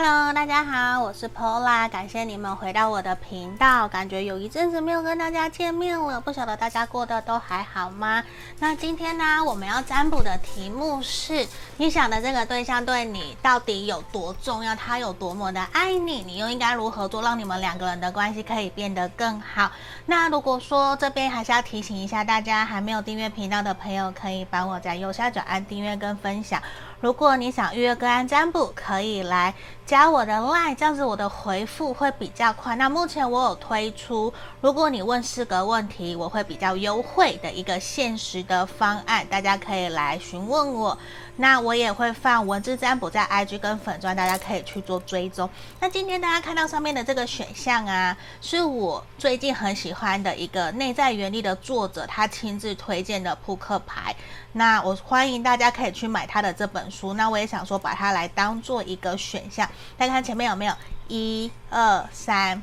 [0.00, 3.88] Hello，大家好，我是 Pola，感谢你们回到我的频道。
[3.88, 8.22] 感觉有一阵子没有跟大家见面了，不晓得大家过得都还好吗？
[8.60, 11.48] 那今天呢，我们要占卜的题目是：
[11.78, 14.72] 你想的这个对象对你到底有多重要？
[14.76, 16.22] 他有多么的爱你？
[16.22, 19.72] 你又应该如何做，让你们两个人的关系可以变得更好？
[20.06, 26.62] 那如果说这边还是要提醒一下大家，还没有订阅频道的朋友，可以帮我在右下角按订阅跟分享。
[27.00, 29.54] 如果你想预约个案占卜，可以来
[29.88, 32.76] 加我的 LINE，这样子我的回复会比较快。
[32.76, 34.30] 那目前我有推出，
[34.60, 40.98] 如果你问四个问题，我会比较优惠的一个限时的方案，大家可以来询问我。
[41.36, 45.48] 那我也会放文字占卜在 IG 跟粉钻，大家可以去做追踪。
[45.80, 54.14] 那今天大家看到上面的这个选项啊，是我最近很喜欢的一个内在原力的作者，他亲自推荐的扑克牌。
[54.52, 57.14] 那我欢迎大家可以去买他的这本书。
[57.14, 59.68] 那我也想说把它来当做一个选项。
[59.96, 60.74] 大家看前面有没有？
[61.08, 62.62] 一、二、三。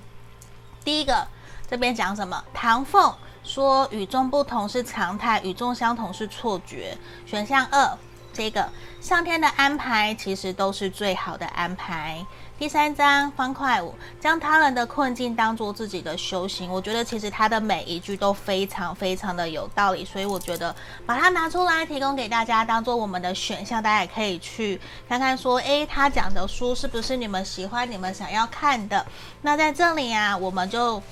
[0.84, 1.28] 第一个
[1.70, 2.44] 这边讲什么？
[2.54, 3.14] 唐凤
[3.44, 6.98] 说与众不同是常态，与众相同是错觉。
[7.26, 7.98] 选项二。
[8.34, 12.26] 这个上天的安排其实都是最好的安排。
[12.58, 16.72] 第三章方块五，将他人的困境当做自己的修行。
[16.72, 20.74] 我觉得其实他的每一句都非常非常的有道理，所以我觉得
[21.06, 29.06] 把它拿出来提供给大家，当做我们的选项，大家也可以去看看，说，诶，他讲的书是不是你们喜欢、你们想要看的？
[29.42, 31.04] 那在这里啊，我们就。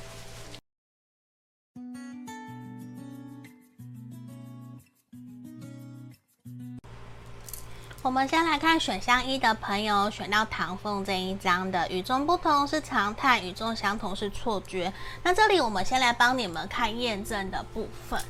[8.04, 14.92] 我们先来看选项一的朋友，选到唐凤这一张的，与众不同是常态，与众相同是错觉。
[15.24, 18.22] 那这里我们先来帮你们看验证的部分。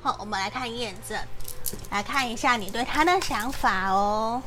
[0.00, 1.18] 好，我们来看验证，
[1.90, 4.40] 来看一下你对他的想法哦。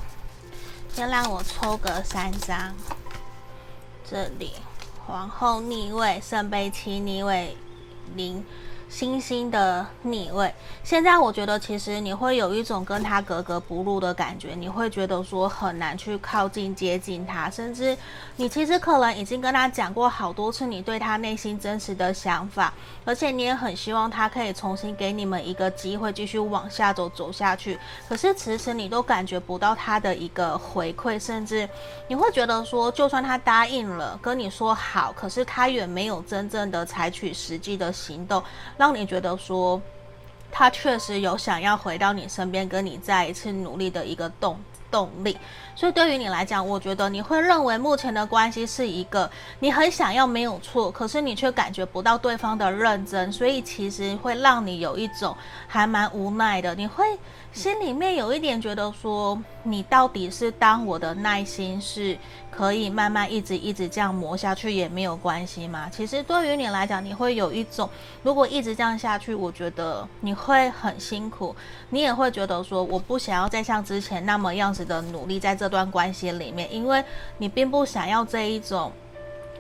[0.94, 2.74] 先让我抽个三张，
[4.10, 4.54] 这里
[5.06, 7.58] 皇后逆位，圣杯七逆位，
[8.16, 8.46] 零。
[8.94, 17.98] 星星的逆位，现在我觉得其实你会有一种跟他格格不入的感觉，你会觉得说很难去靠近接近他，甚至
[18.36, 22.72] 你其实可能已经跟他讲过好多次你对他内心真实的想法，
[23.04, 31.68] 而且你也很希望他可以重新给你们一个机会继续往下走走下去，可是迟迟你都感觉不到他的一个回馈，甚至
[32.08, 38.44] 你会觉得说就算他答应了跟你说好，可是他也没有真正的采取实际的行动。
[38.84, 39.82] 让你觉得说，
[40.52, 44.60] 他确实有想要回到你身边，跟你再一次努力的一个动
[44.92, 45.38] 动力。
[45.74, 55.34] 所以对于你来讲，我觉得你会认为目前的关系是一个你很想要没有错，可是你却感觉不到对方的认真，所以其实会让你有一种
[55.66, 56.76] 还蛮无奈的。
[56.76, 57.06] 你会
[57.54, 62.18] 心里面有一点觉得说，你到底是当我的耐心是
[62.58, 65.90] 可以慢慢一直一直这样磨下去也没有关系吗？
[65.90, 67.90] 其实对于你来讲，你会有一种
[68.22, 71.56] 如果一直这样下去，我觉得你会很辛苦，
[71.90, 75.54] 你也会觉得说，我不想要再像之前那么样子的努力在。
[75.54, 77.02] 这段关系里面，因为
[77.38, 78.92] 你并不想要这一种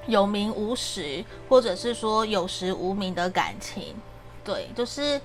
[0.07, 3.95] 有名无实，或者是说有实无名的感情，
[4.43, 5.21] 对，就是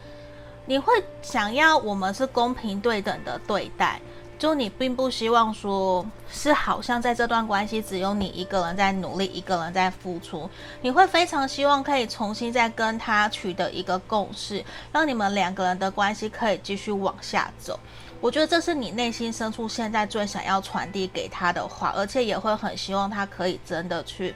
[0.67, 0.93] 你会
[1.23, 4.01] 想要我们是公平对等的对待，
[4.39, 10.49] 就你并不希望说是好像在这段关系只有你一个人在努力，一个人在付出，
[10.81, 17.79] 你会非常希望可以重新再跟他取得一个共识，让你们两个人的关系可以继续往下走。
[18.21, 24.35] 我觉得这是你内心深处现在最想要传递给他的话，而且也会很希望他可以真的去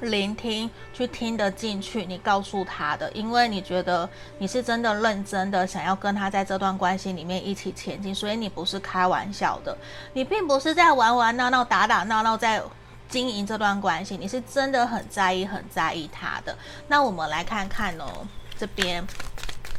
[0.00, 4.08] 聆听，去听得进去你告诉他的，因为你觉得
[4.38, 9.76] 你是真的认真的想要跟他在这段关系里面一起前进，所以你不是开玩笑的，
[10.12, 12.62] 你并不是在玩玩闹闹、打打闹闹在
[13.08, 16.56] 经营这段关系，你是真的很在意、很在意他的。
[16.88, 18.26] 那我们来看看哦，
[18.58, 19.06] 这边。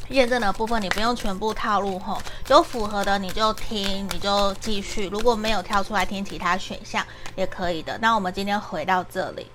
[0.10, 2.18] 验证的部分你不用全部套路吼，
[2.48, 5.10] 有符合的你就听，你就继续。
[5.10, 7.06] 如果没有跳出来听其他选项
[7.36, 7.98] 也可以的。
[7.98, 9.52] 那我们今天回到这里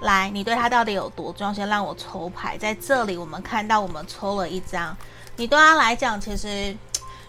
[0.00, 1.54] 来，你对他到底有多重要？
[1.54, 4.96] 先让我抽牌，在这里我们看到我们抽了一张，
[5.36, 6.76] 你对他来讲其实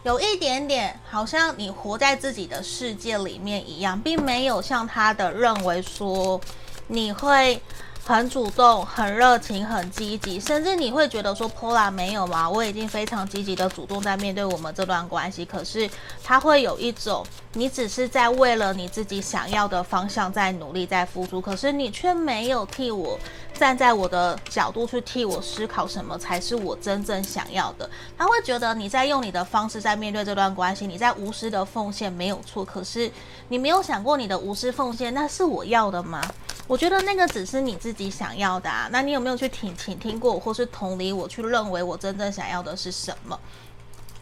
[0.03, 6.39] 有一点点好像你活在自己的世界里面一样，并没有像他的认为说
[6.87, 7.61] 你会。
[8.07, 12.49] 很主动，很热情，很积极，甚至你会觉得说，Pola 没有吗？
[12.49, 15.43] 我已经非常积极的主动在面对我们这段关系。
[15.43, 15.89] 可是
[16.23, 23.19] 他会有一种，你只是在为了你自己想要的方向在努力，在付出，可是你却没有替我
[23.57, 27.89] 站在我的角度去替我思考什么才是我真正想要的。
[28.17, 32.63] 他会觉得你在用你的方式在面对这段关系，你在无私的奉献没有错。
[32.63, 33.11] 可是
[33.49, 36.21] 你没有想过你的无私奉献，那是我要的吗？
[36.67, 38.87] 我觉得那个只是你自己想要的啊。
[38.91, 43.39] 那你有没有去听倾听过，或是同理我去认为我真正想要的是什么？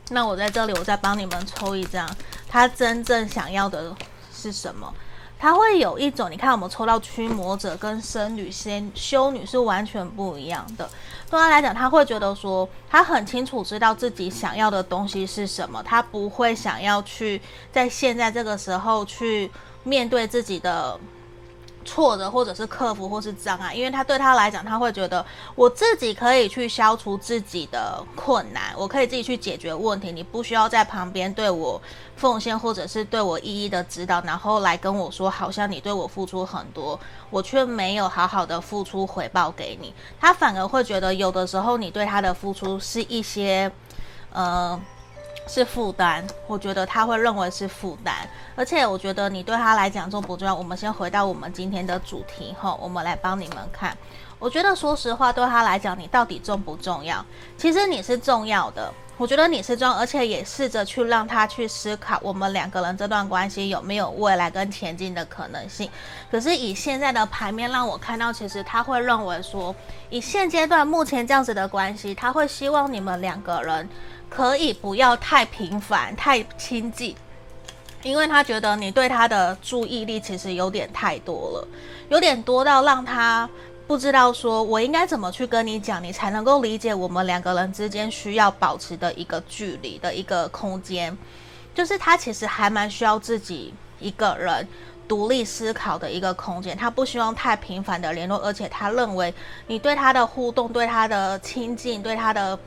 [0.09, 2.09] 那我在这里，我再帮你们抽一张，
[2.47, 3.95] 他真正想要的
[4.31, 4.93] 是什么？
[5.37, 10.89] 他会有一种，你看我们抽到驱魔者跟僧女、仙修女是完全不一样的。
[11.29, 17.41] 对他来讲，他会觉得说，他很清楚知道自己想要的东西是什么，他不会想要去
[17.71, 19.51] 在现在这个时候去
[19.83, 20.99] 面对自己的。
[21.85, 25.23] 挫折，或者是克服，或是障碍，因为他对他来讲，他会觉得
[25.55, 31.81] 我自己可以去消除自己的困难，我可以自己去解决问题，你不需要在旁边对我
[32.17, 36.99] 奉献，或者是对我一一的指导，然后来跟我说，好像你对我付出很多，
[37.29, 39.93] 我却没有好好的付出回报给你。
[40.19, 43.71] 他反而会觉得，有的时候你对他的付出是一些，
[44.33, 44.81] 呃。
[45.47, 48.13] 是负担，我觉得他会认为是负担，
[48.55, 50.53] 而且我觉得你对他来讲重不重要？
[50.53, 53.95] 我们先回到我们今天的主题哈，我们来帮你们看。
[54.39, 57.23] 我觉得说实话，对他来讲，你到底重不重要？
[57.57, 65.89] 其实你是重要的，我觉得你是重要，而且也试着去让他去思考，我们两个人这段关系有没有未来跟前进的可能性。
[66.29, 69.73] 可是以现在的牌面让我看到，其实他会认为说，
[70.09, 73.87] 以现阶段目前这样子的关系，他会希望你们两个人。
[74.35, 77.15] 可以不要太频繁、太亲近，
[78.03, 81.67] 因为他觉得你对他的注意力其实有点太多了，
[82.09, 83.49] 有点多到让他
[83.87, 91.17] 不知道说我应该怎么去跟你讲，你才能够理解我们两个人之间需要保持的一个距离的一个空间，
[91.73, 94.67] 就是他其实还蛮需要自己一个人
[95.07, 99.33] 独立思考的一个空间，他不希望太频繁的联络，而且他认为
[99.67, 102.59] 你对他的互动、对他的亲近、对他的。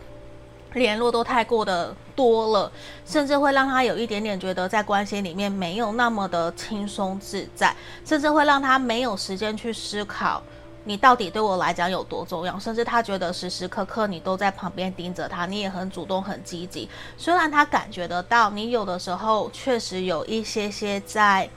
[0.74, 2.70] 联络都太过的多了，
[3.06, 7.74] 甚至会让他有一点点觉得在关系里面没有那么的轻松自在，
[8.04, 10.42] 甚至会让他没有时间去思考
[10.84, 16.88] 你到底对我来讲有多重要，甚至他觉得时时刻刻你都在旁边盯着他，你也很主动很积极。
[17.16, 21.48] 虽然他感觉得到你有的时候确实有一些些在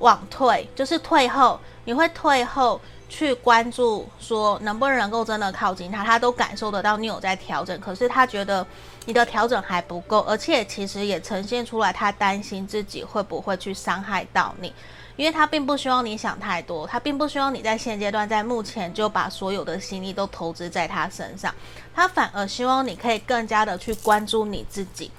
[0.00, 2.80] 往退，就是退后，你会退后。
[3.10, 8.64] 去关注说能不能够真的靠近他，他都感受得到你有在调整，可是他觉得
[9.04, 14.72] 你的调整还不够，而且其实也呈现出来，他担心自己会不会去伤害到你，
[15.16, 21.52] 因为他并不希望你想太多，他并不希望你在现阶段在目前就把所有的心力都投资在他身上，
[21.92, 25.10] 他反而希望你可以更加的去关注你自己。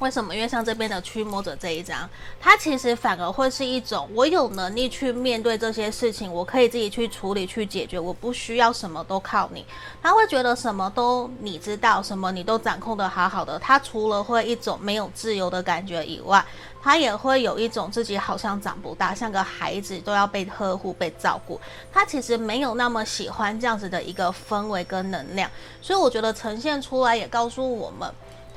[0.00, 0.34] 为什么？
[0.34, 2.08] 因为像这边的驱魔者这一张，
[2.40, 9.64] 它其实反而会是一种我有能力去面对这些事情，我可以自己去处理、去解决，我不需要什么都靠你。
[10.02, 13.58] 他会觉得什么都你知道，什么你都掌控得好好的。
[13.58, 16.42] 他除了会一种没有自由的感觉以外，
[16.82, 21.60] 他也会有一种自己好像长不大，像个孩子都要被呵护、被照顾。
[21.92, 25.50] 他其实没有那么喜欢这样子的一个氛围跟能量，
[25.82, 28.10] 所以我觉得呈现出来也告诉我们。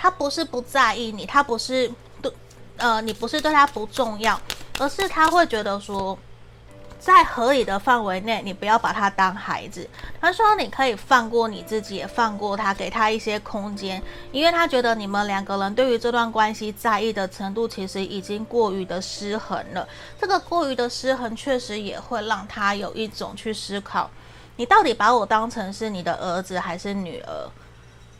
[0.04, 1.90] 他不是不在意你，他不是
[2.22, 2.30] 对，
[2.76, 4.38] 呃，你不是对他不重要，
[4.78, 6.20] 而是他会觉得说，
[7.00, 9.90] 在合理的范围内，你不要把他当孩子。
[10.20, 14.04] 他说你可以放过你自己，也放过他，给他一些空间，
[14.34, 19.88] 因为他觉得你们两个人对于这段关系在意的程度，其实已经过于的失衡了。
[20.20, 24.12] 这个过于的失衡，确实也会让他有一种去思考，
[24.58, 27.50] 你到底把我当成是你的儿子还是女儿？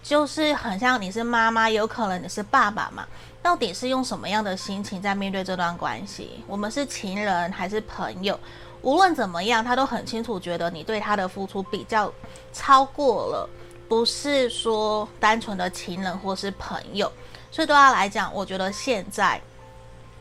[0.04, 3.08] 就是很像你是妈妈，有可能你是爸爸嘛？
[3.42, 6.44] 到底是用什么样的心情在面对这段关系？
[6.46, 8.38] 我们是情人还是朋友？
[8.82, 12.14] 无论怎么样，他都很清楚，觉得你对他的付出比较
[12.52, 13.50] 超过了，
[13.88, 17.10] 不是说单纯的情人或是朋友。
[17.50, 19.42] 所以对他来讲，我觉得现在。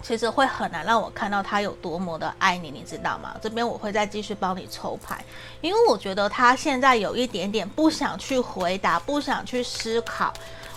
[0.03, 3.37] 其实会很难让我看到他有多么的爱你，你知道吗？
[3.41, 5.25] 这边我会再继续帮你抽牌，
[5.61, 10.33] 因为我觉得他现在有一点点不想去回答，不想去思考，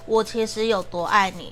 [0.06, 1.52] 我其实有多爱你，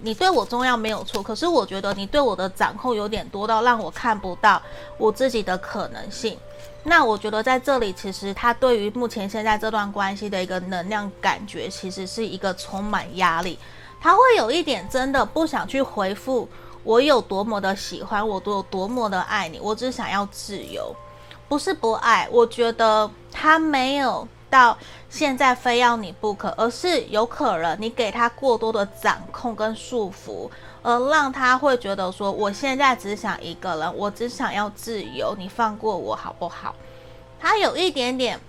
[0.00, 4.60] 你对我重要没有错，可是我觉得你对我的掌控有点多到让我看不到
[4.98, 6.36] 我自己的可能性。
[6.82, 13.56] 那我觉得在这里，其实他对于目前现在这段关系的一个能量感觉，其实是一个充满压力，
[14.00, 16.48] 他会有一点真的不想去回复。
[16.84, 20.94] 我有多么的喜欢，我都有多么的爱你，我只想要自由，
[21.48, 22.28] 不是不爱。
[22.30, 24.76] 我觉得他没有到
[25.08, 30.50] 现在非要你不可，而是有可能你给他过多的掌控跟束缚，
[30.82, 36.74] 而让他会觉得说，我现在只想一个人，我只想要自由，你放过我好不好？
[37.38, 38.40] 他有一点点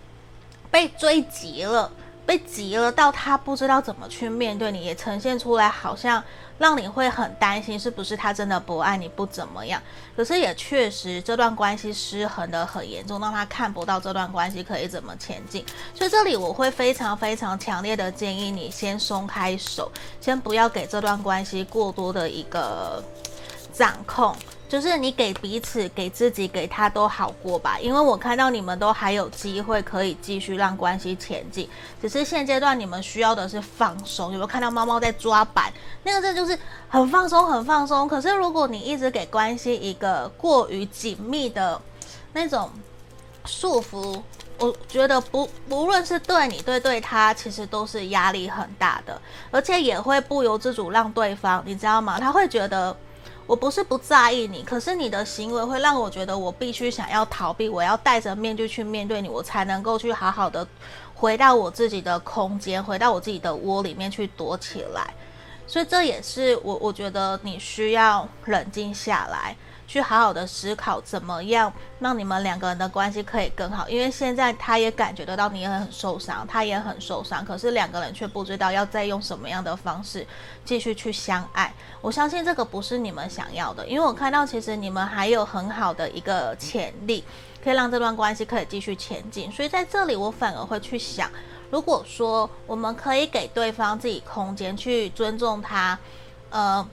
[0.72, 1.92] 被追急了。
[2.26, 6.24] 被急了到他不知道怎么去面对你，也呈现出来，好像
[6.58, 9.82] 让你会很担心，是不是他真的不爱你，不怎么样？
[10.16, 15.66] 可是也确实这段关系失衡的很严重，让他看不到这段关系可以怎么前进。
[15.94, 19.92] 所以这里我会非常非常强烈的建议你先松开手，
[20.22, 23.04] 先不要给这段关系过多的一个
[23.74, 24.36] 掌控。
[24.74, 31.70] 就是你给彼此、给自己、给他都好过吧，因为我看到你们都还有机会可以继续让关系前进，
[32.02, 34.32] 只是现阶段你们需要的是放松。
[34.32, 35.72] 有没有看到猫猫在抓板？
[36.02, 36.58] 那个这就是
[36.90, 38.08] 很放松、很放松。
[38.08, 41.80] 可是如果你一直给关系一个过于紧密的
[42.34, 42.68] 那种
[43.46, 44.24] 束缚，
[44.58, 52.20] 我觉得不不论是对你对对他，其实都是压力很大的，而且也会不由自主让对方，你知道吗？
[52.20, 52.98] 他会觉得。
[53.46, 60.66] 我不是不在意你，可是你的行为会让我觉得我必须想要逃避，我要戴着面具去面对你，我才能够去好好的
[61.14, 65.14] 回到我自己的空间，回到我自己的窝里面去躲起来。
[65.68, 69.56] 所以这也是我我觉得你需要冷静下来。
[69.88, 80.26] 去好好的思考怎么样让你们两个人的关系可以更好，因为现在他也感觉得到你也很受伤，他也很受伤，可是两个人却不知道要再用什么样的方式
[80.66, 81.74] 继续去相爱。
[82.02, 87.24] 我相信这个不是你们想要的，因为我看到其实你们还有很好的一个潜力，
[87.64, 89.52] 可以让这段关系可以继续前进。
[89.52, 91.30] 所以在这里我反而会去想，
[91.70, 96.00] 如果说我们可以给对方自己空间去尊重他，
[96.50, 96.88] 呃。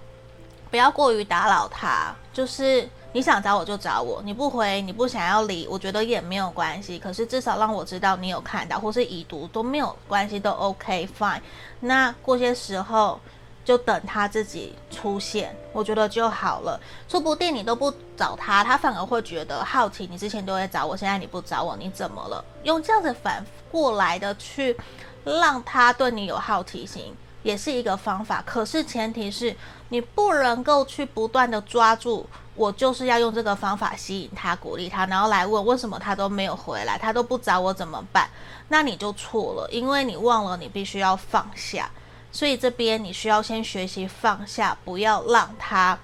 [0.70, 6.98] 不要过于打扰他，就是你想找我就找我，你不回，你不想要理，我觉得也没有关系。
[6.98, 11.40] 可是至少让我知道你有看到，或是已读都没有关系，都 OK fine。
[11.80, 13.18] 那过些时候
[13.64, 16.80] 就等他自己出现，我觉得就好了。
[17.08, 20.06] 说不定你都不找他，他反而会觉得好奇。
[20.08, 22.44] 你之前都会找我，现在你不找我，你怎么了？
[22.62, 24.76] 用这样子反过来的去
[25.24, 27.12] 让他对你有好奇心。
[27.42, 29.54] 也是一个方法，可是前提是
[29.88, 38.28] 你不能够去不断的抓住，我就是要用这个方法吸引他、鼓励他，然后来问为什么他都没有回来，他都不找我怎么办？
[38.68, 41.90] 那你就错了，因为你忘了你必须要放下，
[42.30, 45.98] 所以这边你需要先学习放下，不要让他，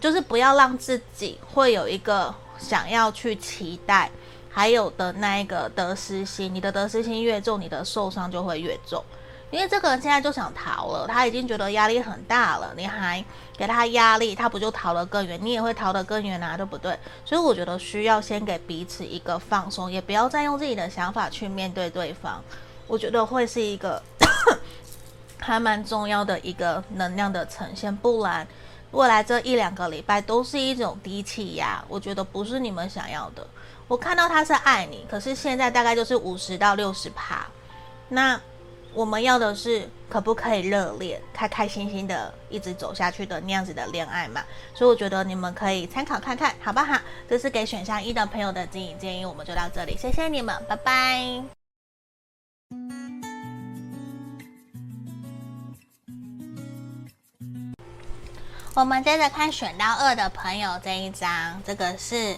[0.00, 4.10] 就是不要让自己会有一个想要去期待，
[4.50, 9.04] 还有的那一个得失心，你的得失心越重，你的受伤就会越重。
[9.50, 13.24] 因为这个人现在就想逃了，他已经觉得压力很大了，你还
[13.56, 15.36] 给他压力，他不就逃得更远？
[15.42, 16.96] 你也会逃得更远啊，对不对？
[17.24, 22.40] 所以我觉得需要先给彼此一个放松，也不要再用自己的想法去面对对方。
[22.86, 24.00] 我觉得会是一个
[25.40, 28.46] 还蛮重要的一个能量的呈现，不然
[28.92, 33.44] 未来这一两个礼拜都是一种低气压，我觉得不是你们想要的。
[33.88, 37.44] 我看到他是爱你，可是现在大概就是五十到六十趴，
[38.08, 38.40] 那。
[38.92, 44.42] 我们要的是可不可以热恋、开开心心的一直走下去的那样子的恋爱嘛？
[44.74, 47.00] 所以我觉得你们可以参考看看，好不好？
[47.28, 51.42] 这是给选项一的朋友的经营建议，我们就到这里，谢谢你们，拜拜。
[58.74, 62.36] 我们接着看选到二的朋友这一张，这个是。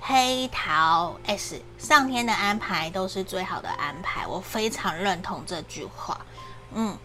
[0.00, 6.18] 黑桃 S，上天的安排都是最好的安排，我非常认同这句话。
[6.72, 6.96] 嗯，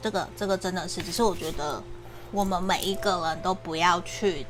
[0.00, 1.82] 这个这个真的是，只是我觉得
[2.30, 4.46] 我们每一个人都不要去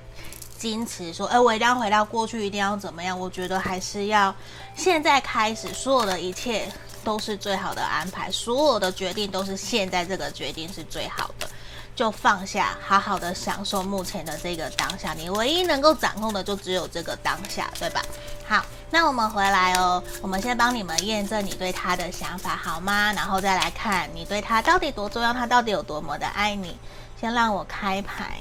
[0.57, 3.19] 坚持说，哎，我一定要回到过去，一定要怎么样？
[3.19, 4.35] 我觉得还是要
[4.77, 6.71] 现在开始，所有的一切
[7.03, 11.49] 都是最好的安排，所有的决定都是现在这个决定是最好的。
[11.95, 15.15] 就放下，好好的享受目前的这个当下。
[15.15, 18.03] 你唯一能够掌控的就只有这个当下，对吧？
[18.47, 20.03] 好，那我们回来哦。
[20.21, 23.13] 我们先帮你们验证你对他的想法，好吗？
[23.13, 26.77] 然后再来看你对他到底多重要，他到底有多么的爱你。
[27.21, 28.41] 先让我开牌，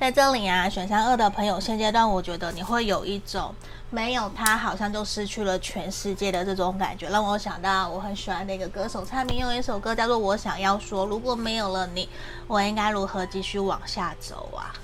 [0.00, 3.54] 在这里啊，选项二的朋友，现阶段我觉得你会有一种。
[3.90, 12.06] 没有他，好像就失去了全世界的这种感觉，让我想到我很喜欢的一个歌手蔡明佑有一首歌叫做《我想要说》，如果没有了你，
[12.46, 14.74] 我应该如何继续往下走啊？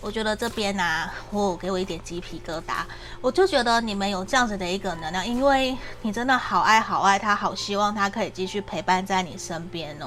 [0.00, 2.84] 我觉得这边呢、啊，哦，给我一点鸡皮疙瘩，
[3.20, 10.06] 我就觉得你们有这样子的一个能量，因为你真的好爱好爱他，好希望他可以继续陪伴在你身边哦。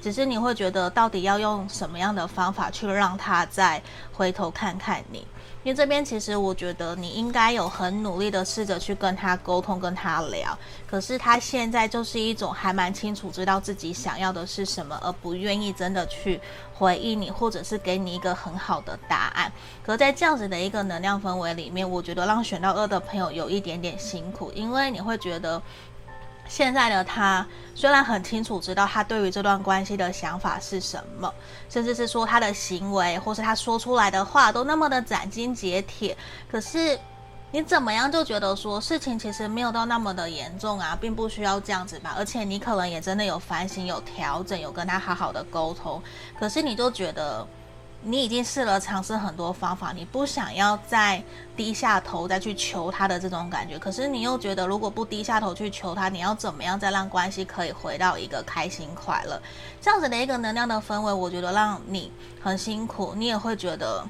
[0.00, 5.26] 只是你会觉得，到底要用什么样的方法去让他再回头看看你？
[5.62, 10.58] 因为这边其实我觉得你应该有很努力的试着去跟他沟通，跟他聊。
[10.88, 16.40] 可是他现在就是一种还蛮清楚知道自己想要的是什么，而不愿意真的去
[16.72, 19.52] 回应你，或者是给你一个很好的答案。
[19.84, 25.60] 可是在这样子的一个能量氛围里面，我觉得让选到二的朋友有一点点辛苦，因为你会觉得。
[26.50, 31.32] 现在的他虽然很清楚知道他对于这段关系的想法是什么，
[31.68, 36.16] 甚至是说他的行为或是他说出来的话都那么的斩钉截铁，
[36.50, 36.98] 可是
[37.52, 42.16] 你怎么样就觉得说事情其实没有到那么的严重啊，并不需要这样子吧？
[42.18, 46.02] 而且你可能也真的有反省、有调整、有跟他好好的沟通，
[46.36, 47.46] 可是你就觉得。
[48.02, 51.22] 你已经试了尝试很多方法，你不想要再
[51.56, 59.40] 低下头再去求他的这种感觉，可是你又觉得如果不低下头去求他，你要怎么样再让关系可以回到一个开心快乐
[59.80, 61.12] 这样子的一个能量的氛围？
[61.12, 64.04] 我觉得让你很辛苦，你也会觉得。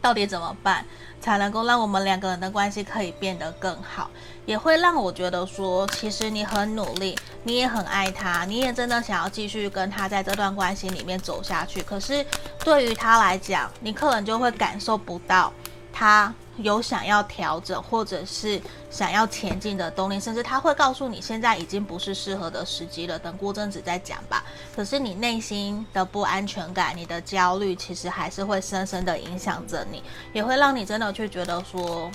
[0.00, 0.84] 到底怎么办
[1.20, 4.10] 才能够让我们两个人的关系可以变得更好？
[4.46, 11.82] 也会让我觉得说，其实你很努力，你也很爱他，你也真的想要继续跟他在这段关系里面走下去。
[11.82, 12.24] 可是
[12.64, 15.52] 对于他来讲，你可能就会感受不到
[15.92, 16.32] 他。
[16.58, 18.60] 有想要调整或者是
[18.90, 24.44] 想要前进的动力，甚至他会告诉你，现在已经不是适合的时机了，等过阵子再讲吧。
[24.74, 32.10] 可是你内心的不安全感、你的焦虑，其实还是会深深的影响着你，也会让你真的去觉得说，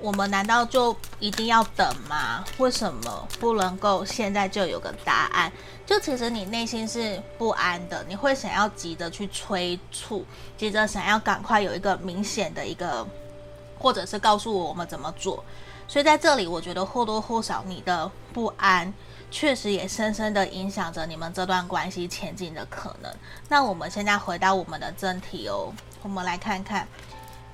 [0.00, 2.44] 我们难道就一定要等吗？
[2.58, 5.52] 为什么不能够现在就有个答案？
[5.86, 10.24] 就其实你内心是不安的，你会想要急着去催促，
[10.56, 13.06] 急着想要赶快有一个明显的一个。
[13.84, 15.44] 或者是告诉我我们怎么做，
[15.86, 18.90] 所以在这里，我觉得或多或少你的不安，
[19.30, 23.14] 确实也深深的影响着你们这段关系前进的可能。
[23.46, 25.70] 那我们现在回到我们的正题哦，
[26.02, 26.88] 我们来看看，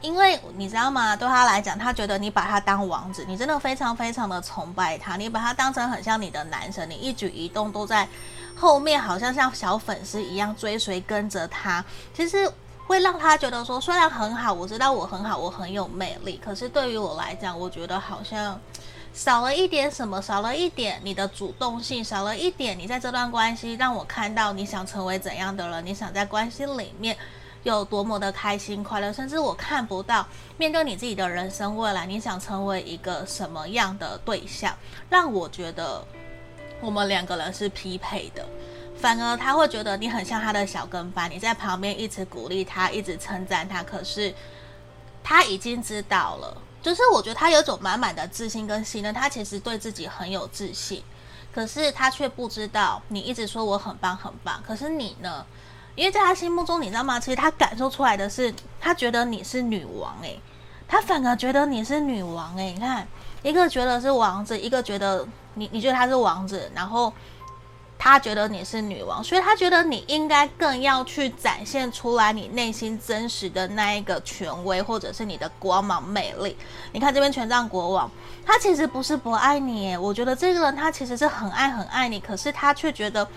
[0.00, 1.16] 因为你知道吗？
[1.16, 8.06] 对他来讲，他觉得你把他当王子，你真的非常非常的崇拜他，你把他当成很像你的男神，你一举一动都在
[8.54, 11.84] 后面，好像像小粉丝一样追随跟着他。
[12.14, 12.48] 其实。
[12.90, 18.60] 会让他觉得说，虽然很好，我知道我很好，我很有魅力，可是对于我来讲，我觉得好像
[19.14, 27.16] 少了一点什么，少了一点你的主动性，少了一点你在这段关系让我看到你想成为怎样的人，你想在关系里面
[27.62, 34.74] 有多么的开心快乐，甚至我看不到面对你自己的人生未来，你想成为一个什么样的对象，
[35.08, 36.04] 让我觉得
[36.80, 38.44] 我们两个人是匹配的。
[39.00, 43.82] 反而他会觉得你很像他的小跟班，你在旁边一直鼓励他，一直称赞他。
[43.82, 44.34] 可是
[45.24, 51.02] 他已经知道了，就是我觉得他有种满满的自信跟信任，他其实对自己很有自信。
[51.50, 55.44] 可是他却不知道，你一直说我很棒很棒，可是你呢？
[55.96, 57.18] 因为在他心目中，你知道吗？
[57.18, 60.38] 其实他感受出来的是，他觉得你是女王诶、
[60.86, 63.08] 他反而觉得你是女王诶、你看，
[63.42, 67.10] 一个觉得是王子，一个觉得你你觉得他是王子，然后。
[68.02, 76.56] 他觉得你是女王，所以他觉得你应该更要去展现出来你内心真实的那一个权威，或者是你的光芒魅力。
[76.92, 78.10] 你看这边权杖国王，
[78.46, 83.28] 他其实不是不爱你，我觉得这个人他其实是很爱很爱你，可是他却觉得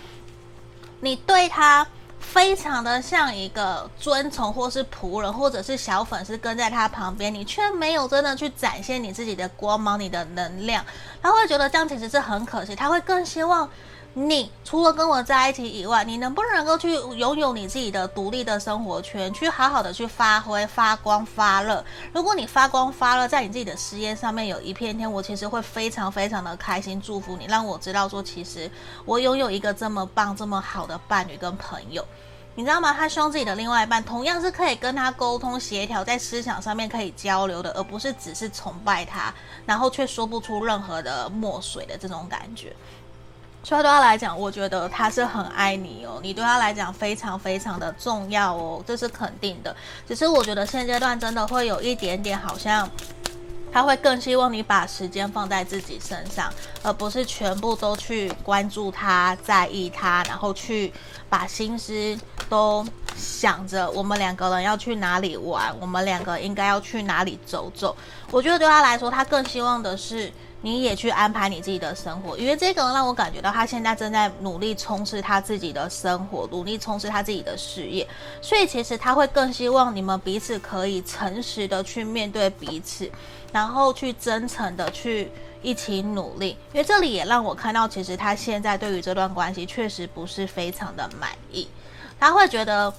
[1.00, 1.86] 你对他
[2.18, 10.82] 非常的像一个尊崇，或是仆人，或者是小粉丝跟在他旁边，你却没有真的去展现你自己的光芒、你的能量，
[11.20, 13.68] 他会觉得这样其实是很可惜，他会更希望。
[14.16, 21.84] 你除了跟我在一起以外，你能不能够去拥有你自己的独立的生活圈，去好好的去发挥、发光发热？
[22.12, 28.70] 如果你发光发热，在你自己的事业上面有一片天，我其实会非常非常的开心，祝福你，让我知道说，其实
[29.04, 32.06] 我拥有一个这么棒、这么好的伴侣跟朋友，
[32.54, 32.94] 你知道吗？
[32.96, 39.34] 他希望自己的另外一半同样是可以跟他沟通协调，在思想上面可以交流的，而不是只是崇拜他，
[39.66, 42.72] 然后却说不出任何的墨水的这种感觉。
[43.64, 49.74] 所以对他来讲，我觉得他是很爱你哦，你对他来讲非常非常的重要哦，这是肯定的。
[50.06, 52.88] 只是我觉得现阶段真的会有一点点，好像
[53.72, 60.92] 他会更希望你把时间放在自己身上，而不是全部都去关注他、在意他，然后去
[61.30, 62.16] 把心思
[62.50, 67.96] 都想着我们两个人要去哪里玩，我们两个应该要去哪里走走。
[68.30, 70.30] 我觉得对他来说，他更希望的是。
[70.64, 78.08] 你也去安排你自己的生活，因为这个让我感觉到他现在正在努力冲刺他自己的生活，努力冲刺他自己的事业，
[78.40, 83.10] 所以其实他会更希望你们彼此可以诚实的去面对彼此，
[83.52, 86.56] 然后去真诚的去一起努力。
[86.72, 91.68] 因为这里也让我看到，其实他现在对于这段关系确实不是非常的满意，
[92.18, 92.90] 他会觉得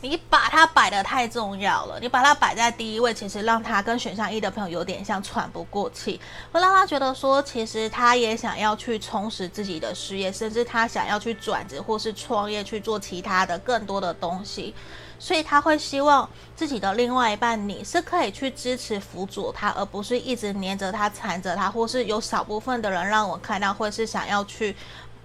[0.00, 6.20] 你把它摆得太重要了，你把它摆在第一位，其实让他跟选项一的朋友有点像喘不过气，
[6.52, 14.74] 会让他觉得说，其实他也想要去充实自己的事业，甚至他想要去转职或是创业去做其他的更多的东西，
[15.18, 24.76] 所以他会希望自己的另外一半你是可以去支持辅佐他，而不是一直黏着他缠着他，或是有少部分的人让我看到会是想要去。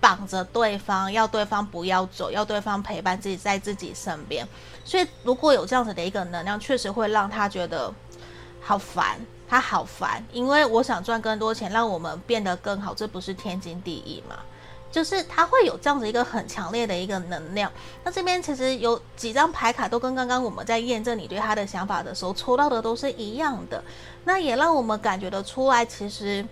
[0.03, 4.45] 绑着对方，要对方不要走，要对方陪伴自己在自己身边。
[4.83, 7.89] 所以，如果有这样子的一个能量，确实会让他觉得
[8.59, 10.21] 好烦，他好烦。
[10.33, 14.35] 因为我想赚更多钱，让我们变得更好，这不是天经地义吗？
[14.91, 17.71] 就是他会有这样子一个很强烈的一个能量。
[18.03, 23.81] 那这边其实有几张牌卡都跟刚刚我们在验证你对他的想法的时候抽到的都是一样的。
[24.25, 26.45] 那也让我们感觉得出来，其实。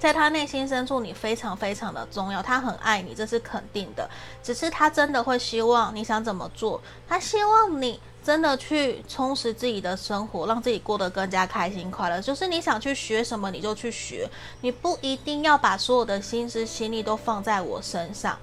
[0.00, 4.08] 在他内心深处，你非常非常的重要，他很爱你，这是肯定的。
[4.42, 12.18] 只是他真的会希望你想怎么做，他希望你真的去充实自己的生活，让自己过得更加开心快乐。
[12.22, 14.26] 就是你想去学什么，你就去学，
[14.62, 18.38] 你不一定要把所有的心思心力都放在我身上。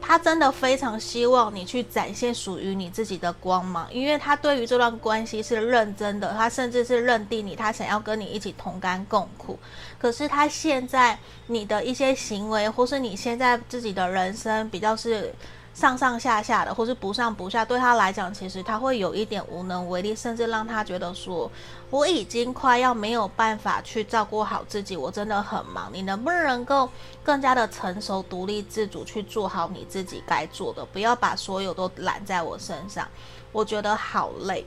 [0.00, 9.58] 他真的非常希望你去展现属于你自己的光芒，因为他对于这段关系是认真的，他甚至是认定你，他想要跟你一起同甘共苦。
[9.98, 15.34] 可是他现在你的一些行为，或是你现在自己的人生比较是。
[15.72, 21.50] 上上下下的，或是不上不下，对他来讲，其实他会有一点无能为力，甚至让他觉得说，
[21.90, 25.88] 我已经快要没有办法去照顾好自己，我真的很忙。
[25.92, 26.88] 你能不能够
[27.22, 33.08] 更加的成熟、独立自主，去做好你自己该做的，不要把所有都揽在我身上？
[33.52, 34.66] 我觉得好累。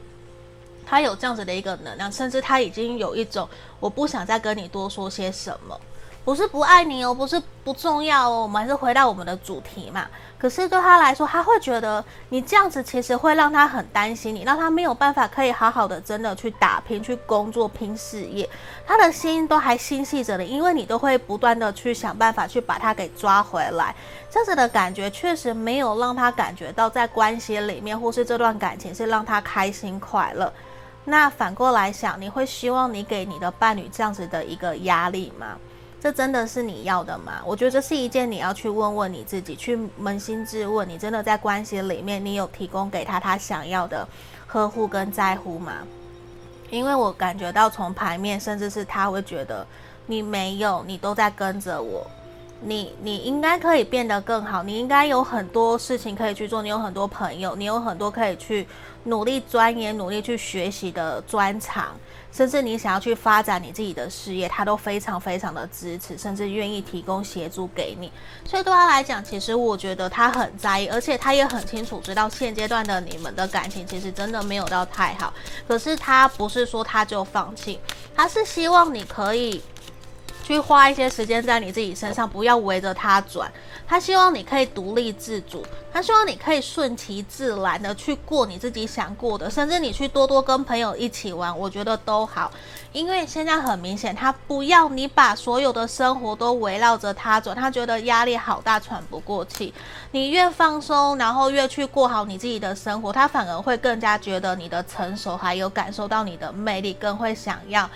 [0.85, 3.47] 他有这样子的一个能量，甚至他已经有一种，
[3.79, 5.79] 我不想再跟你多说些什么。
[6.25, 10.07] 不是不爱你哦，不是不重要哦，我们还是回到我们的主题嘛。
[10.37, 18.49] 可是对他来说，他会觉得你这样子其实会让他很担心你，让他没有办法可以好好的真的去打拼、去工作、拼事业。
[18.85, 23.95] 他的心都还心系着你，因为你都会不断的去想办法去把他给抓回来。
[24.29, 30.51] 这样子的感觉确实没有让他感觉到在关系里面或是这段感情是让他开心快乐。
[31.05, 35.57] 那反过来想，你会希望你给你的伴侣这样子的一个压力吗？
[36.03, 37.41] 这真的是你要的吗？
[37.45, 44.05] 我觉得这是一件你要去问问你自己，去扪心自问：你真的在关系里面，你有提供给他他想要的
[44.45, 45.75] 呵护跟在乎吗？
[46.69, 49.65] 因为我感觉到从牌面，甚至是他会觉得
[50.05, 52.05] 你没有，你都在跟着我。
[52.59, 58.67] 你你应该可以变得更好，你应该有很多事情可以去做，你有很多朋友，你有很多可以去
[59.05, 61.95] 努力钻研、努力去学习的专长，
[62.33, 68.11] 甚至你想要去发展你自己的事业，他都非常非常的支持，甚至愿意提供协助给你。
[68.43, 75.31] 所以对他来讲，其实我觉得他很在意，而且他也很清楚知道现阶段的你们的感情其实真的没有到太好。
[75.67, 77.79] 可是他不是说他就放弃，
[78.15, 79.61] 他是希望你可以。
[80.43, 83.51] 去花一些时间在你自己身上，不要围着他转。
[83.87, 92.51] 他希望你可以独立自主，他希望你可以顺其自然的去过你自己想过的，甚至你去多多跟朋友一起玩，我觉得都好。
[92.91, 99.73] 因为现在很明显，他不要你把所有的生活都围绕着他转，他觉得压力好大，喘不过气。
[100.11, 107.89] 你越放松，然后越去过好你自己的生活，他反而会更加觉得你的成熟，还有感受到你的魅力，更会想要。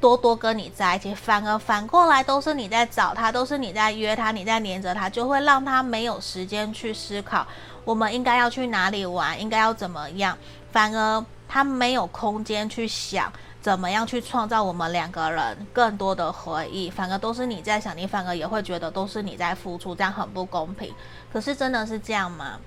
[0.00, 7.46] 多多跟你在一起，反而反过来都是你在找他，都是你在约他，你在黏着他，就会让他没有时间去思考
[7.84, 10.36] 我们应该要去哪里玩，应该要怎么样，
[10.72, 20.94] 反而他没有空间去想怎么样去创造我们两个人更多的回忆，反而都是你在想，你反而也会觉得都是你在付出，这样很不公平。
[21.30, 22.58] 可是真的是这样吗？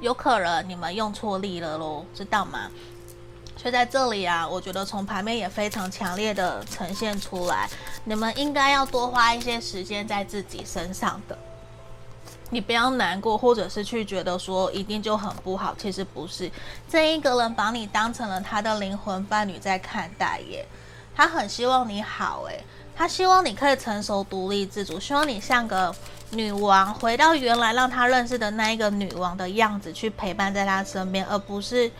[0.00, 2.68] 有可能你们用错力了喽，知道吗？
[3.64, 7.66] 就在这里啊，我觉得从牌面也非常强烈的呈现出来，
[8.04, 11.38] 你们应该要多花一些时间在自己身上的。
[12.50, 16.52] 你不要难过，或者是去觉得说一定就很不好，其实不是。
[16.90, 20.66] 这一个人把你当成了他的灵魂伴侣在看待耶，
[21.16, 22.62] 他很希望你好，诶，
[22.94, 25.92] 他希望你可以成熟独立自主，希望你像个
[26.32, 31.90] 女王，回到原来让他认识的那一个女王的样子，去陪伴在他身边，而不是。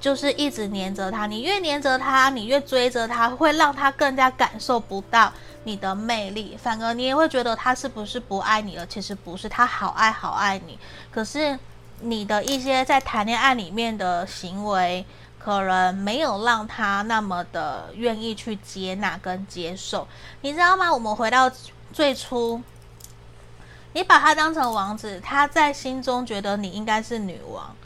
[0.00, 5.30] 就是一直黏着他，你越黏着他，你越追着他，会让他更加感受不到
[5.64, 8.86] 你的魅力，反而你也会觉得他是不是不爱你了？
[8.86, 10.78] 其实不是，他好爱好爱你。
[11.10, 11.58] 可是
[12.00, 15.04] 你的一些在谈恋爱里面的行为，
[15.38, 20.08] 可能没有让他那么的愿意去接纳跟接受，
[20.40, 20.90] 你知道吗？
[20.90, 21.50] 我们回到
[21.92, 22.62] 最初，
[23.92, 27.76] 你把他当成王子，他在心中觉得你应该是女王。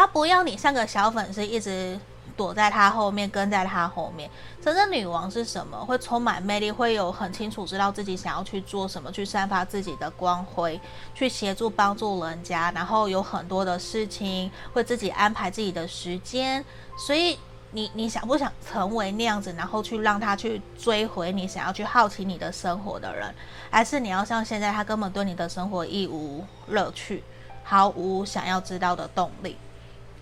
[0.00, 2.00] 他不要你像个小粉丝一直
[2.34, 4.30] 躲在他后面，跟在他后面。
[4.58, 5.76] 真正女王是什么？
[5.84, 10.80] 会充满魅力，会有很清楚知道自己想要去做什么，去散发自己的光辉，
[11.14, 16.64] 去协助帮助人家，然后有很多的事情会自己安排自己的时间。
[16.96, 17.38] 所以
[17.72, 23.34] 你你想不想成为那样子，然后去让他去追回你想要去好奇你的生活的人，
[23.70, 27.22] 还是你要像现在他根本对你的生活一无乐趣，
[27.62, 29.58] 毫无想要知道的动力？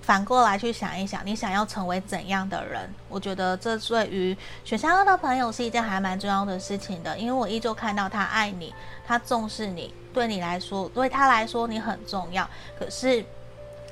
[0.09, 2.91] 反过来去想一想，你想要成为怎样的人？
[3.11, 8.75] 我觉得这对于选项二的朋友是一件还蛮重要的事情的，因为我依旧看到他爱你，
[9.07, 12.49] 他重视你，对你来说，对他来说你很重要。
[12.79, 13.23] 可是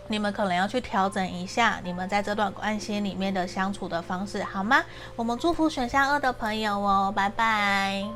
[0.07, 4.83] 你们可能要去调整一下你们在这段关系里面的相处的方式，好吗？
[5.16, 8.07] 我们祝福选项二的朋友哦，拜拜。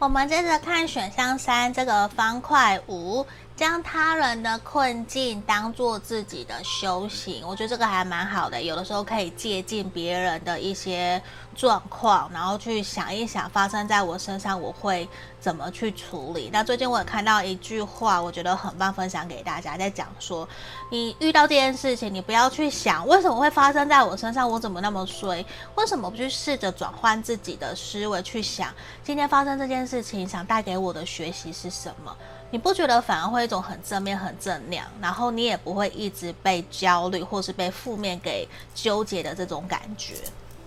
[0.00, 3.26] 我们接着看选项三这个方块五。
[3.58, 8.62] 将他人的困境当做自己的修行，我觉得这个还蛮好的。
[8.62, 11.20] 有的时候可以借鉴别人的一些
[11.56, 15.08] 状况，然后去想一想发生在我身上我会
[15.40, 16.50] 怎么去处理。
[16.52, 20.48] 那最近我有看到一句话，我觉得很棒，分享给大家，在讲说，
[20.92, 25.44] 你遇到这件事情，你不要去想为什么会发生在我身上，我怎么那么衰？
[25.74, 32.16] 为什么不去试着转换自己的思维，去想今天发生这件事情，想带给我的学习是什么？
[32.50, 40.14] 你不觉得反而会一种很正面、很正量，然后你也不会一直被焦虑或是被负面给纠结的这种感觉？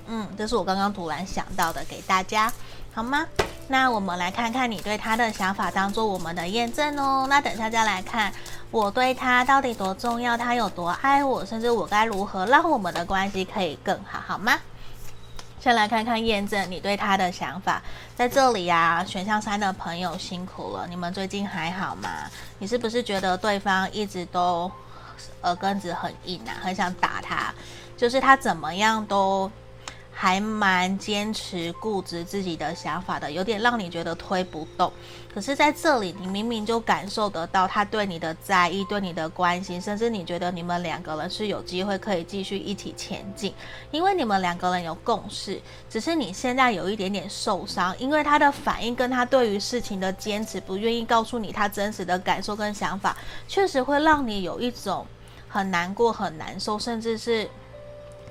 [0.07, 2.51] 嗯，这是我刚刚突然想到的，给大家
[2.93, 3.25] 好吗？
[3.67, 7.25] 那我们来看看你对他的想法，当做我们的验证哦。
[7.27, 8.31] 那等下再来看
[8.69, 14.59] 我对他到底多重要，他有多爱我，甚至我该如何让我们的关系可以更好，好吗？
[15.61, 17.79] 先来看看验证你对他的想法，
[18.15, 22.09] 在这里啊，选项三的朋友辛苦了，你们最近还好吗？
[22.57, 24.71] 你是不是觉得对方一直都
[25.43, 27.53] 耳根子很硬啊，很想打他，
[27.95, 29.51] 就是他怎么样都。
[30.13, 34.91] 还蛮坚持固执自己的想法的，有点让你觉得推不动。
[35.33, 43.53] 可是在这里，你明明就感受得到他对你的在意，对你的关心，甚至你觉得你们两个人是有机会可以继续一起前进，
[43.89, 45.59] 因为你们两个人有共识。
[45.89, 53.15] 只是你现在有一点点受伤，因为他的反应跟他对于事情的坚持，不愿意告诉你他真实的感受跟想法，
[53.47, 55.07] 确实会让你有一种
[55.47, 57.49] 很难过、很难受，甚至是。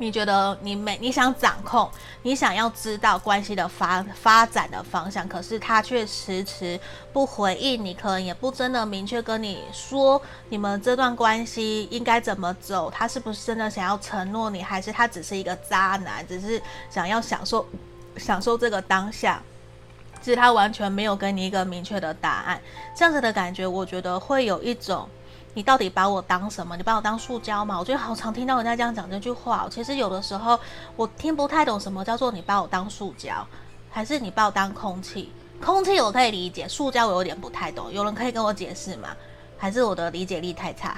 [0.01, 1.89] 你觉得你没你想掌控，
[2.23, 6.81] 你想要知道关系的发发展的方向，可是他却迟迟
[7.13, 17.67] 不回应你，可能也不真的明确跟你说你们这段关系应该怎么走，他是不是真的想要承诺你，还是他只是一个渣男，只是想要享受
[18.17, 19.43] 享受这个当下，
[20.23, 22.59] 其实他完全没有给你一个明确的答案，
[22.97, 25.07] 这样子的感觉，我觉得会有一种。
[25.55, 26.77] 你到底把我当什么？
[26.77, 27.79] 你把我当塑胶吗？
[27.79, 29.67] 我觉得好常听到人家这样讲这句话。
[29.71, 30.59] 其实有的时候
[30.97, 33.47] 我听不太懂什么叫做你把我当塑胶，
[33.91, 35.33] 还是你把我当空气？
[35.61, 37.93] 空气我可以理解，塑胶我有点不太懂。
[37.93, 39.09] 有人可以跟我解释吗？
[39.59, 40.97] 还是我的理解力太差？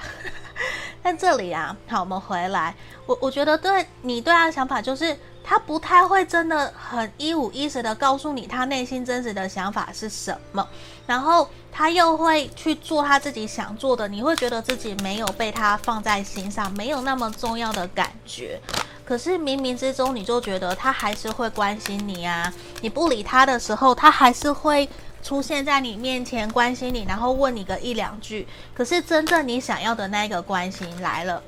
[1.02, 2.72] 在这里啊，好，我们回来。
[3.06, 10.66] 我我觉得对你对他的想法就是，他不太会真的很一五一十的告诉你他内心真实的想法是什么，
[11.06, 18.60] 然后他又会去做他自己想做的，你会觉得自己没有被他放在心上，没有那么重要的感觉。
[19.04, 24.88] 可是冥冥之中，你就觉得他还是会关心你啊，你不理他的时候，他还是会。
[25.22, 28.44] 出现在你面前，关心你，然后问你个一两句。
[28.74, 31.40] 可是真正你想要的那个关心来了，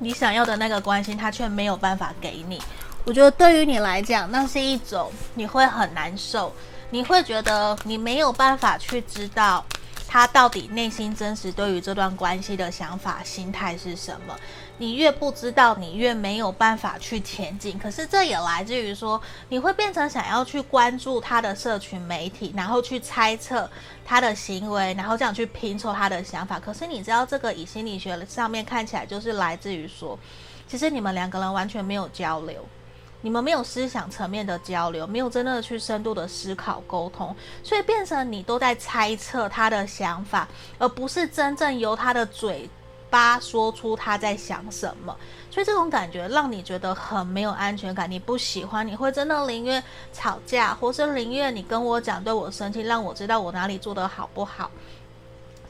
[0.00, 2.60] 你想要的那个关心，他却没有办法给你。
[3.04, 6.52] 我觉得对于你来讲，那是一种你会很难受，
[6.90, 9.64] 你会觉得你没有办法去知道
[10.06, 14.36] 他到底内心真实对于这段关系的想法、心态是什么。
[14.76, 17.78] 你越不知道，你越没有办法去前进。
[17.78, 23.68] 可是这也来自于说，你会变成想要去关注他的社群媒体，然后去猜测
[24.04, 26.58] 他的行为，然后这样去拼凑他的想法。
[26.58, 30.18] 可是你知道，这个以心理学上面看起来，就是来自于说，
[30.66, 32.66] 其实你们两个人完全没有交流，
[33.22, 42.68] 你们没有思想层面的交流，没有真的去深度的思考沟通，所以变成你都在猜测他的想法，而不是真正由他的嘴。
[43.10, 45.16] 八说出他在想什么，
[45.50, 54.70] 所以这种感觉让你觉得很没有安全感，你不喜欢，你会真的宁愿吵架，或是宁愿你跟我讲对我生气，让我知道我哪里做得好不好。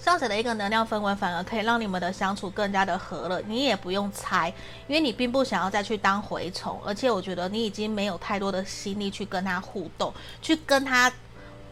[0.02, 3.40] 这样子的一个能量氛围，反而可以让你们的相处更加的和乐。
[3.46, 4.52] 你也不用猜，
[4.86, 11.12] 因为你并不想要再去当蛔虫，而且我觉得你已经没有太多的心力去跟他互动，去跟他。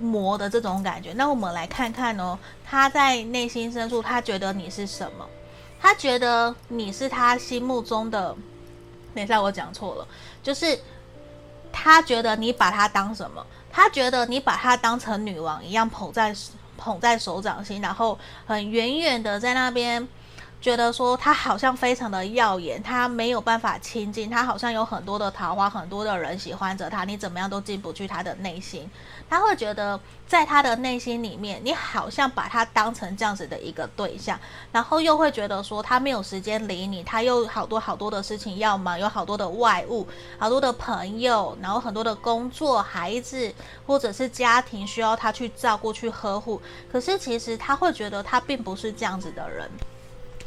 [0.00, 1.12] 磨的这种感觉。
[1.14, 5.26] 那我们来看看哦，他在内心深处，他觉得你是什么？
[5.80, 8.32] 他觉得你是他心目中的。
[9.12, 10.06] 等一下，我讲错了，
[10.40, 10.78] 就是
[11.72, 13.44] 他觉得你把他当什么？
[13.72, 16.32] 他觉得你把他当成女王一样捧在
[16.78, 20.08] 捧在手掌心，然后很远远的在那边。
[20.60, 28.90] 觉得说他好像非常的耀眼，他没有办法亲近，他好像有很多的桃花，很多的人喜欢着他，你怎么样都进不去他的内心。
[29.28, 34.38] 他会觉得在他的内心里面，你好像把他当成这样子的一个对象，
[34.72, 40.06] 然后又会觉得说他没有时间理你，他又好多好多的事情要忙，有好多的外务，
[40.38, 43.52] 好多的朋友，然后很多的工作、孩子
[43.86, 46.60] 或者是家庭需要他去照顾、去呵护。
[46.90, 49.68] 可是其实他会觉得他并不是这样子的人。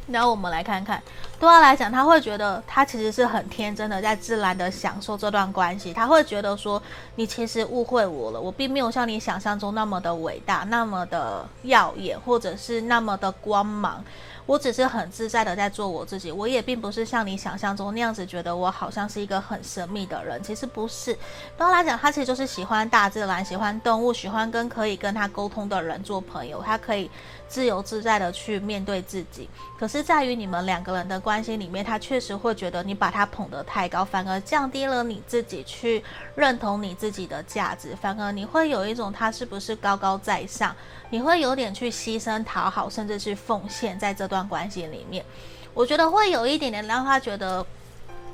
[0.08, 1.02] 然后我们来看看，
[1.40, 5.94] 对他来讲，他会觉得他其实是很天真的，在自然的享受这段关系。
[5.94, 6.82] 他会觉得说，
[7.16, 14.04] 你其实误会我了，我并没有像你想象中那么的伟大，那么的耀眼，或者是那么的光芒。
[14.48, 20.42] 我只是很自在的在做我自己，我也并不是像你想象中那样子觉得我好像是一个很神秘的人。
[20.44, 21.20] 其实不是，对
[21.60, 27.10] 他来讲，他其实就是喜欢大自然，喜欢动物，喜欢跟可以跟他沟通的人做朋友，他可以
[27.52, 29.50] 自由自在的去面对自己。
[29.78, 36.02] 可是，在于你们两个人的关系里面，他确实会觉得你把他捧得太高，反而降低了你自己去
[36.36, 40.74] 认同你自己的价值，反而你会有一种他是不是高高在上，
[41.10, 45.26] 你会有点去牺牲讨好，甚至是奉献在这段关系里面，
[45.74, 47.66] 我觉得会有一点点让他觉得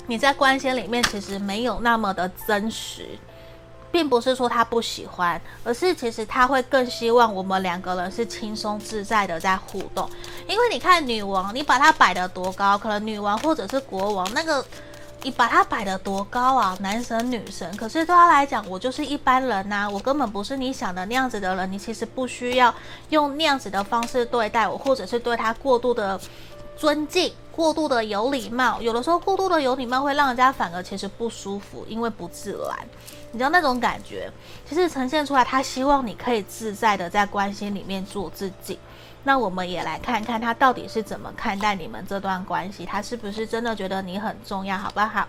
[0.06, 3.08] 你在关系里面其实没有那么的真实，
[3.90, 10.08] 并不是说他不喜欢，而是其实他会更希望我们两个人是轻松自在的在互动。
[10.46, 14.64] 因为你看女王，你把她摆得多高，可能女王或者是国王，那个
[15.22, 17.74] 你把她摆得多高啊，男神女神。
[17.76, 21.70] 可是对他来讲，我就是一般人呐，我根本不是你想的那样子的人。
[21.72, 22.74] 你其实不需要
[23.08, 26.20] 用那样子的方式对待我，或者是对他过度的
[26.76, 28.80] 尊敬，过度的有礼貌。
[28.80, 32.88] 有的时候过度的有礼貌会让人家反而其实不舒服，因为不自然。
[33.32, 34.30] 你知道那种感觉，
[34.68, 38.78] 其实呈现出来，他希望你可以自在的在关系里面做自己。
[39.24, 45.28] 那我们也来看看他到底是怎么看待你们这段关系，他是不是真的觉得你很重要，好不好？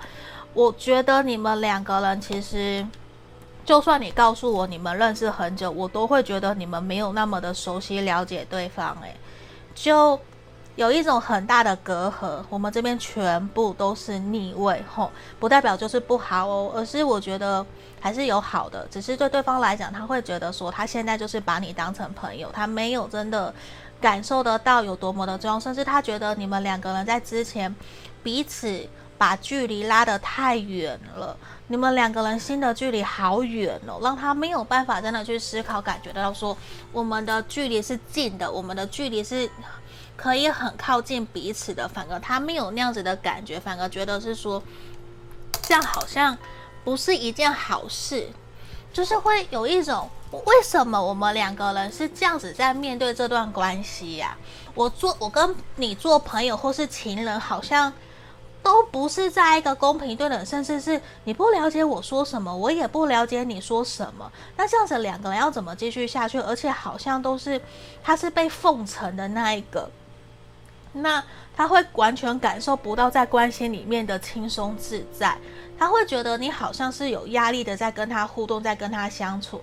[0.53, 2.87] 我觉得你们两个人其实，
[3.65, 8.95] 就算你告诉我你们认识很久，我都会觉得你们没有那么的熟悉了解对方。
[9.01, 9.15] 诶，
[9.75, 10.19] 就
[10.79, 12.41] 有一种很大的隔阂。
[12.49, 17.65] 我们这边全部都是逆位，吼，不代表就是不好哦，而是我觉得。
[18.01, 23.53] 还是有好的，只是对对方来讲，他会觉得说，他现在就是把你当成朋友，他没有真的
[23.99, 27.75] 感受得到有多么的重要，甚至他觉得你们两个人在之前
[28.23, 28.87] 彼此
[29.17, 31.35] 把距离拉得太远了，
[31.67, 36.55] 你们两个人心的距离好远哦，让他没有办法真的去思考，感觉到说
[36.93, 39.49] 我们的距离是近的，我们的距离是
[40.19, 44.61] 可以很靠近彼此的，反而他没有那样子的感觉，反而觉得是说
[45.61, 46.37] 这样好像。
[46.81, 48.29] 不是一件好事，
[48.91, 54.35] 就是会有一种为什么我们两个人是这样子在面对这段关系呀？
[54.73, 57.93] 我做我跟你做朋友或是情人，好像
[58.63, 64.31] 都不是在一个公平对等，甚至是你不了解我说什么，我也不了解你说什么。
[64.55, 66.39] 那这样子两个人要怎么继续下去？
[66.39, 67.61] 而且好像都是
[68.01, 69.91] 他是被奉承的那一个，
[70.93, 71.23] 那
[71.55, 75.37] 他会完全感受不到在关系里面的轻松自在。
[75.77, 79.61] 他会觉得你好像是有压力的，在跟他互动，在跟他相处，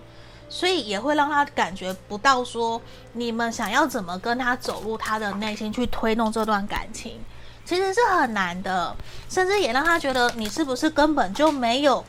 [0.49, 2.81] 所以也会让他感觉不到说
[3.13, 7.21] 你们想要怎么跟他走入他的内心去推动这段感情，
[7.67, 8.97] 其实是很难的，
[9.29, 12.03] 甚至也让他觉得你是不是根本就没有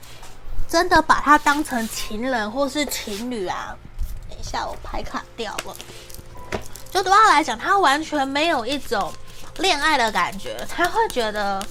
[0.70, 3.76] 真的把他当成情人或是情侣啊？
[4.30, 5.76] 等一下，我牌卡掉了。
[6.98, 9.14] 就对他来讲，他完全没有一种
[9.58, 11.64] 恋爱的感觉，他会觉得。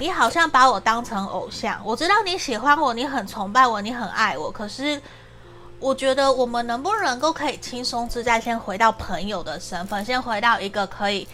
[0.00, 4.48] 你好像把我当成偶像，我知道你喜欢我，你很崇拜我，你很爱我。
[4.48, 5.02] 可是，
[5.80, 11.26] 我觉得我们能不能够可以轻松自在，先回到朋友的身份，先回到一个可以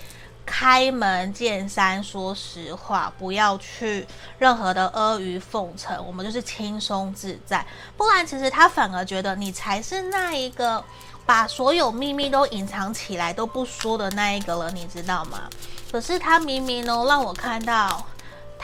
[0.47, 4.07] 开门见山说实话，不要去
[4.39, 7.67] 任何的阿谀奉承，我们就是轻松自在。
[7.99, 10.83] 不然，其实他反而觉得你才是那一个
[11.27, 15.49] 把所有秘密都隐藏起来都不说的那一个了，你知道吗？
[15.91, 18.05] 可是他明明呢，让我看到。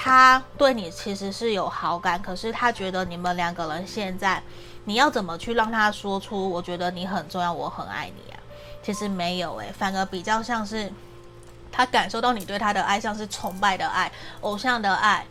[0.02, 4.42] 他对你其实是有好感，可是他觉得你们两个人现在，
[4.84, 8.40] 你要怎么去让他说出“我觉得你很重要，我很爱你”啊？
[8.82, 10.90] 其实没有诶，反而比较像是
[11.70, 15.26] 他感受到你对他的爱，像是崇拜的爱、偶像的爱、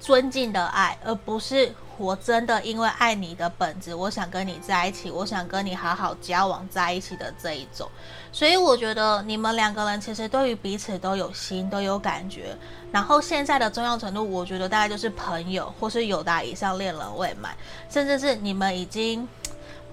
[0.00, 7.88] 尊敬的爱，而不是我真的因为爱你的本质，我想跟你在一起，我想跟你好好交往在一起的这一种。
[8.30, 12.56] 所以我觉得你们两个人其实对于彼此都有心，都有感觉。
[12.92, 17.56] 然后现在的重要程度，我觉得大概就是朋友，或是友达以上恋人未满，
[17.90, 19.28] 甚至是你们已经。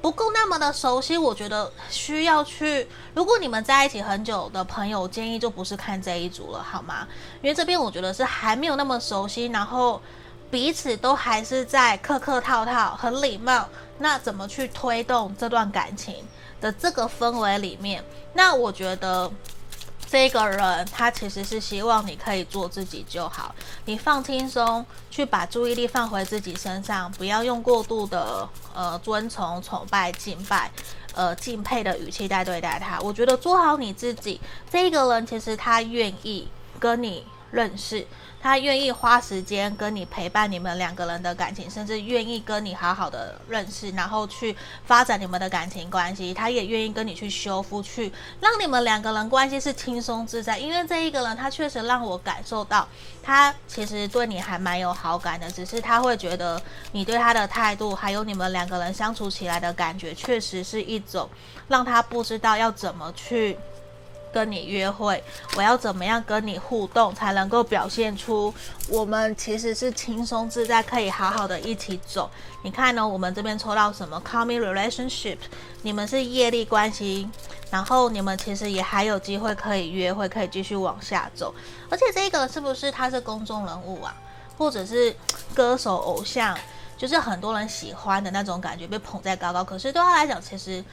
[0.05, 2.87] 不够那么的熟悉，我觉得需要去。
[3.15, 7.07] 如果你们在一起很久的朋友，建议就不是看这一组了，好吗？
[7.41, 9.99] 因为这边我觉得是还没有那么熟悉，然后
[10.51, 16.17] 彼此都还是在客客套套、很礼貌，那怎么去推动这段感情
[16.61, 18.05] 的这个氛围里面？
[18.31, 19.31] 那我觉得。
[20.15, 23.53] 这个人他其实是希望你可以做自己就好，
[23.83, 30.71] 你放轻松，去把注意力放回自己身上，不要用过度的呃尊崇、崇拜、敬拜、
[31.13, 32.97] 呃敬佩的语气在对待他。
[33.01, 34.39] 我觉得做好你自己，
[34.71, 36.47] 这个人其实他愿意
[36.79, 38.07] 跟你认识。
[38.45, 46.31] 他愿意花时间跟你陪伴你们两个人的感情，甚至愿意跟你好好的认识，然后去发展你们的感情关系。
[46.31, 50.59] 他也愿意跟你去修复，去让你们两个人关系是轻松自在。
[50.59, 52.87] 因为这一个人，他确实让我感受到，
[53.23, 61.27] 他其实对你还蛮有好感的，只是他会觉得你对他的态度，还有你们两个人相处起来的感觉，确实是一种
[61.67, 63.57] 让他不知道要怎么去。
[64.35, 65.23] 跟你约会，
[65.55, 68.53] 我要怎么样跟你互动才能够表现出
[68.89, 72.29] 我们其实是轻松自在，可以好好的一起走？
[72.61, 73.07] 你看呢？
[73.07, 75.37] 我们这边抽到什么？Call me relationship，
[75.83, 77.29] 你们是业力关系，
[77.71, 81.55] 然后你们其实也还有机会可以约会，可以继续往下走。
[81.89, 84.13] 而且这个是不是他是公众人物啊，
[84.57, 85.15] 或者是
[85.53, 86.57] 歌手偶像，
[86.97, 89.63] 就是很多人喜欢的那种感觉，被捧在高高。
[89.63, 90.83] 可是对他来讲，其实。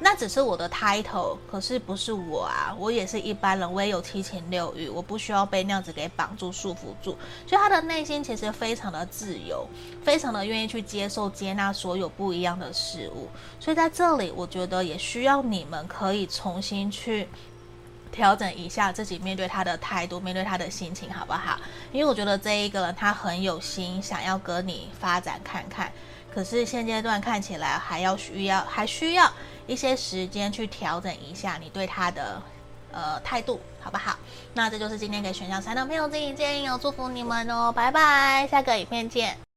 [0.00, 7.18] 那只是我的 title，可是不是我啊，我也是一般人，我也有七情六欲，我不需要被那样子给绑住、束缚住。
[7.46, 9.66] 所以他的内心其实非常的自由，
[10.04, 13.28] 非常的愿意去接受、接纳所有不一样的事物。
[13.58, 17.28] 所以在这里，我觉得也需要你们可以重新去
[18.12, 21.58] 调整一下自己面对他的态度、面对他的心情，好不好？
[21.90, 25.90] 因为我觉得这一个人他很有心，想要跟你发展看看，
[26.32, 29.28] 可是现阶段看起来还要需要，还需要。
[29.68, 32.42] 一些时间去调整一下你对他的
[32.90, 34.16] 呃态度，好不好？
[34.54, 39.47] 那这就是今天给选项三的朋友建议建议哦，祝福你们哦，拜拜，下个影片见。